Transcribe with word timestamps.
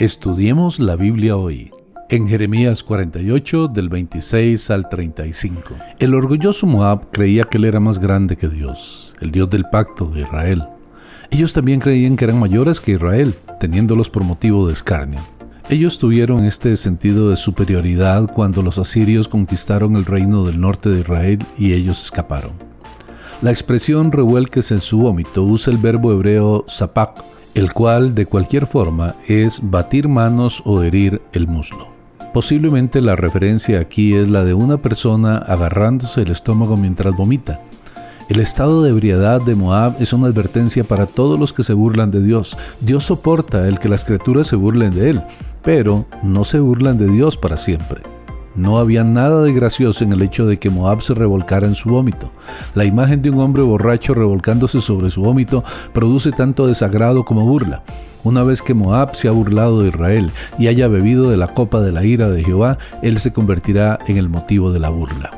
Estudiemos 0.00 0.78
la 0.78 0.96
Biblia 0.96 1.36
hoy. 1.36 1.70
En 2.08 2.26
Jeremías 2.26 2.82
48 2.82 3.68
del 3.68 3.90
26 3.90 4.70
al 4.70 4.88
35. 4.88 5.74
El 5.98 6.14
orgulloso 6.14 6.66
Moab 6.66 7.10
creía 7.10 7.44
que 7.44 7.58
él 7.58 7.66
era 7.66 7.80
más 7.80 7.98
grande 7.98 8.34
que 8.38 8.48
Dios, 8.48 9.14
el 9.20 9.30
Dios 9.30 9.50
del 9.50 9.66
pacto 9.70 10.06
de 10.06 10.22
Israel. 10.22 10.64
Ellos 11.30 11.52
también 11.52 11.80
creían 11.80 12.16
que 12.16 12.24
eran 12.24 12.40
mayores 12.40 12.80
que 12.80 12.92
Israel, 12.92 13.34
teniéndolos 13.60 14.08
por 14.08 14.24
motivo 14.24 14.66
de 14.66 14.72
escarnio. 14.72 15.20
Ellos 15.68 15.98
tuvieron 15.98 16.46
este 16.46 16.76
sentido 16.76 17.28
de 17.28 17.36
superioridad 17.36 18.26
cuando 18.32 18.62
los 18.62 18.78
asirios 18.78 19.28
conquistaron 19.28 19.96
el 19.96 20.06
reino 20.06 20.46
del 20.46 20.62
norte 20.62 20.88
de 20.88 21.00
Israel 21.00 21.40
y 21.58 21.74
ellos 21.74 22.02
escaparon. 22.02 22.52
La 23.42 23.50
expresión 23.50 24.12
revuelques 24.12 24.72
en 24.72 24.80
su 24.80 25.00
vómito 25.00 25.42
usa 25.42 25.70
el 25.70 25.78
verbo 25.78 26.10
hebreo 26.10 26.64
zapak, 26.70 27.22
el 27.54 27.72
cual 27.72 28.14
de 28.14 28.26
cualquier 28.26 28.66
forma 28.66 29.14
es 29.26 29.60
batir 29.62 30.08
manos 30.08 30.62
o 30.64 30.82
herir 30.82 31.20
el 31.32 31.46
muslo. 31.46 31.88
Posiblemente 32.32 33.00
la 33.00 33.16
referencia 33.16 33.80
aquí 33.80 34.14
es 34.14 34.28
la 34.28 34.44
de 34.44 34.54
una 34.54 34.76
persona 34.76 35.38
agarrándose 35.38 36.22
el 36.22 36.30
estómago 36.30 36.76
mientras 36.76 37.16
vomita. 37.16 37.60
El 38.28 38.38
estado 38.38 38.84
de 38.84 38.90
ebriedad 38.90 39.42
de 39.42 39.56
Moab 39.56 39.96
es 39.98 40.12
una 40.12 40.28
advertencia 40.28 40.84
para 40.84 41.06
todos 41.06 41.40
los 41.40 41.52
que 41.52 41.64
se 41.64 41.72
burlan 41.72 42.12
de 42.12 42.22
Dios. 42.22 42.56
Dios 42.80 43.04
soporta 43.04 43.66
el 43.66 43.80
que 43.80 43.88
las 43.88 44.04
criaturas 44.04 44.46
se 44.46 44.54
burlen 44.54 44.94
de 44.94 45.10
Él, 45.10 45.22
pero 45.64 46.06
no 46.22 46.44
se 46.44 46.60
burlan 46.60 46.96
de 46.98 47.08
Dios 47.08 47.36
para 47.36 47.56
siempre. 47.56 48.02
No 48.60 48.76
había 48.76 49.04
nada 49.04 49.42
de 49.42 49.54
gracioso 49.54 50.04
en 50.04 50.12
el 50.12 50.20
hecho 50.20 50.44
de 50.44 50.58
que 50.58 50.68
Moab 50.68 51.00
se 51.00 51.14
revolcara 51.14 51.66
en 51.66 51.74
su 51.74 51.88
vómito. 51.88 52.30
La 52.74 52.84
imagen 52.84 53.22
de 53.22 53.30
un 53.30 53.40
hombre 53.40 53.62
borracho 53.62 54.12
revolcándose 54.12 54.82
sobre 54.82 55.08
su 55.08 55.22
vómito 55.22 55.64
produce 55.94 56.30
tanto 56.30 56.66
desagrado 56.66 57.24
como 57.24 57.46
burla. 57.46 57.82
Una 58.22 58.42
vez 58.42 58.60
que 58.60 58.74
Moab 58.74 59.16
se 59.16 59.28
ha 59.28 59.30
burlado 59.30 59.80
de 59.80 59.88
Israel 59.88 60.30
y 60.58 60.66
haya 60.66 60.88
bebido 60.88 61.30
de 61.30 61.38
la 61.38 61.46
copa 61.46 61.80
de 61.80 61.90
la 61.90 62.04
ira 62.04 62.28
de 62.28 62.44
Jehová, 62.44 62.76
él 63.00 63.18
se 63.18 63.32
convertirá 63.32 63.98
en 64.06 64.18
el 64.18 64.28
motivo 64.28 64.72
de 64.72 64.80
la 64.80 64.90
burla. 64.90 65.30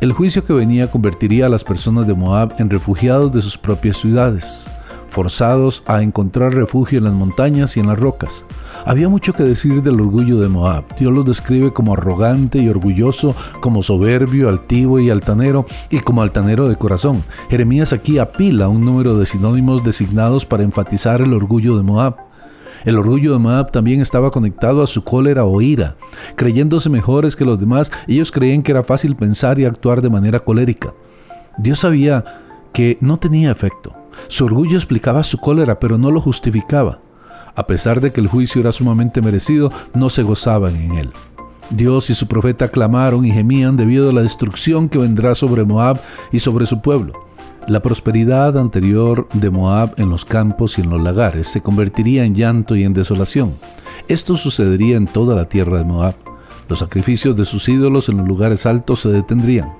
El 0.00 0.12
juicio 0.12 0.42
que 0.42 0.52
venía 0.52 0.90
convertiría 0.90 1.46
a 1.46 1.48
las 1.48 1.62
personas 1.62 2.08
de 2.08 2.14
Moab 2.14 2.54
en 2.58 2.70
refugiados 2.70 3.32
de 3.32 3.40
sus 3.40 3.56
propias 3.56 3.98
ciudades 3.98 4.68
forzados 5.12 5.84
a 5.86 6.02
encontrar 6.02 6.54
refugio 6.54 6.98
en 6.98 7.04
las 7.04 7.12
montañas 7.12 7.76
y 7.76 7.80
en 7.80 7.86
las 7.86 7.98
rocas. 7.98 8.46
Había 8.84 9.08
mucho 9.08 9.32
que 9.34 9.44
decir 9.44 9.82
del 9.82 10.00
orgullo 10.00 10.40
de 10.40 10.48
Moab. 10.48 10.84
Dios 10.98 11.12
los 11.12 11.24
describe 11.24 11.72
como 11.72 11.92
arrogante 11.92 12.58
y 12.58 12.68
orgulloso, 12.68 13.36
como 13.60 13.82
soberbio, 13.82 14.48
altivo 14.48 14.98
y 14.98 15.10
altanero, 15.10 15.66
y 15.90 16.00
como 16.00 16.22
altanero 16.22 16.68
de 16.68 16.76
corazón. 16.76 17.22
Jeremías 17.50 17.92
aquí 17.92 18.18
apila 18.18 18.68
un 18.68 18.84
número 18.84 19.16
de 19.18 19.26
sinónimos 19.26 19.84
designados 19.84 20.46
para 20.46 20.64
enfatizar 20.64 21.20
el 21.20 21.34
orgullo 21.34 21.76
de 21.76 21.82
Moab. 21.82 22.16
El 22.84 22.98
orgullo 22.98 23.34
de 23.34 23.38
Moab 23.38 23.70
también 23.70 24.00
estaba 24.00 24.30
conectado 24.30 24.82
a 24.82 24.88
su 24.88 25.04
cólera 25.04 25.44
o 25.44 25.60
ira. 25.60 25.96
Creyéndose 26.34 26.88
mejores 26.88 27.36
que 27.36 27.44
los 27.44 27.58
demás, 27.58 27.92
ellos 28.08 28.32
creían 28.32 28.62
que 28.62 28.72
era 28.72 28.82
fácil 28.82 29.14
pensar 29.14 29.60
y 29.60 29.66
actuar 29.66 30.00
de 30.00 30.10
manera 30.10 30.40
colérica. 30.40 30.92
Dios 31.58 31.80
sabía 31.80 32.24
que 32.72 32.98
no 33.00 33.18
tenía 33.18 33.50
efecto. 33.50 34.01
Su 34.28 34.44
orgullo 34.44 34.76
explicaba 34.76 35.22
su 35.22 35.38
cólera, 35.38 35.78
pero 35.78 35.98
no 35.98 36.10
lo 36.10 36.20
justificaba. 36.20 37.00
A 37.54 37.66
pesar 37.66 38.00
de 38.00 38.12
que 38.12 38.20
el 38.20 38.28
juicio 38.28 38.60
era 38.60 38.72
sumamente 38.72 39.20
merecido, 39.20 39.70
no 39.94 40.08
se 40.08 40.22
gozaban 40.22 40.76
en 40.76 40.92
él. 40.92 41.12
Dios 41.70 42.10
y 42.10 42.14
su 42.14 42.26
profeta 42.26 42.68
clamaron 42.68 43.24
y 43.24 43.30
gemían 43.30 43.76
debido 43.76 44.10
a 44.10 44.12
la 44.12 44.22
destrucción 44.22 44.88
que 44.88 44.98
vendrá 44.98 45.34
sobre 45.34 45.64
Moab 45.64 46.00
y 46.30 46.38
sobre 46.38 46.66
su 46.66 46.80
pueblo. 46.80 47.12
La 47.68 47.80
prosperidad 47.80 48.58
anterior 48.58 49.28
de 49.32 49.50
Moab 49.50 49.94
en 49.96 50.10
los 50.10 50.24
campos 50.24 50.78
y 50.78 50.82
en 50.82 50.90
los 50.90 51.00
lagares 51.00 51.48
se 51.48 51.60
convertiría 51.60 52.24
en 52.24 52.34
llanto 52.34 52.74
y 52.74 52.84
en 52.84 52.92
desolación. 52.92 53.54
Esto 54.08 54.36
sucedería 54.36 54.96
en 54.96 55.06
toda 55.06 55.36
la 55.36 55.48
tierra 55.48 55.78
de 55.78 55.84
Moab. 55.84 56.14
Los 56.68 56.80
sacrificios 56.80 57.36
de 57.36 57.44
sus 57.44 57.68
ídolos 57.68 58.08
en 58.08 58.16
los 58.16 58.26
lugares 58.26 58.66
altos 58.66 59.00
se 59.00 59.10
detendrían. 59.10 59.72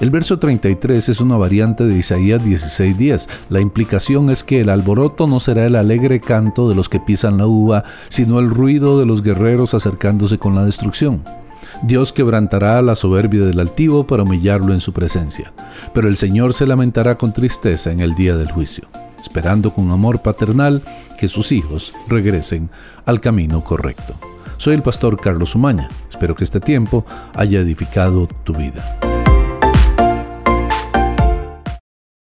El 0.00 0.10
verso 0.10 0.38
33 0.38 1.08
es 1.08 1.20
una 1.20 1.36
variante 1.36 1.84
de 1.84 1.96
Isaías 1.96 2.42
16:10. 2.42 3.28
La 3.48 3.60
implicación 3.60 4.30
es 4.30 4.44
que 4.44 4.60
el 4.60 4.68
alboroto 4.68 5.26
no 5.26 5.40
será 5.40 5.66
el 5.66 5.76
alegre 5.76 6.20
canto 6.20 6.68
de 6.68 6.74
los 6.74 6.88
que 6.88 7.00
pisan 7.00 7.38
la 7.38 7.46
uva, 7.46 7.84
sino 8.08 8.38
el 8.38 8.50
ruido 8.50 8.98
de 8.98 9.06
los 9.06 9.22
guerreros 9.22 9.74
acercándose 9.74 10.38
con 10.38 10.54
la 10.54 10.64
destrucción. 10.64 11.22
Dios 11.82 12.12
quebrantará 12.12 12.80
la 12.82 12.94
soberbia 12.94 13.44
del 13.44 13.60
altivo 13.60 14.06
para 14.06 14.22
humillarlo 14.22 14.72
en 14.72 14.80
su 14.80 14.92
presencia, 14.92 15.52
pero 15.92 16.08
el 16.08 16.16
Señor 16.16 16.52
se 16.52 16.66
lamentará 16.66 17.18
con 17.18 17.32
tristeza 17.32 17.90
en 17.90 18.00
el 18.00 18.14
día 18.14 18.36
del 18.36 18.50
juicio, 18.50 18.88
esperando 19.20 19.72
con 19.72 19.90
amor 19.90 20.22
paternal 20.22 20.82
que 21.18 21.28
sus 21.28 21.52
hijos 21.52 21.92
regresen 22.08 22.70
al 23.04 23.20
camino 23.20 23.62
correcto. 23.62 24.14
Soy 24.56 24.74
el 24.74 24.82
pastor 24.82 25.20
Carlos 25.20 25.54
Umaña. 25.54 25.88
Espero 26.08 26.34
que 26.34 26.44
este 26.44 26.60
tiempo 26.60 27.04
haya 27.34 27.60
edificado 27.60 28.26
tu 28.44 28.54
vida. 28.54 29.15